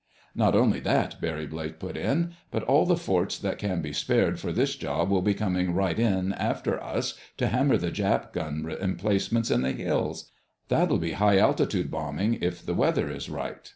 [0.33, 4.39] "Not only that," Barry Blake put in, "but all the forts that can be spared
[4.39, 8.65] for this job will be coming right in after us to hammer the Jap gun
[8.81, 10.31] emplacements in the hills.
[10.69, 13.69] That'll be high altitude bombing, if the weather is right."